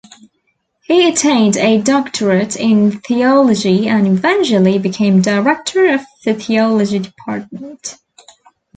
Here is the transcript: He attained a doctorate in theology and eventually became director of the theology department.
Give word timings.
He 0.81 1.07
attained 1.07 1.57
a 1.57 1.79
doctorate 1.79 2.55
in 2.55 3.01
theology 3.01 3.87
and 3.87 4.07
eventually 4.07 4.79
became 4.79 5.21
director 5.21 5.93
of 5.93 6.01
the 6.25 6.33
theology 6.33 6.97
department. 6.97 7.97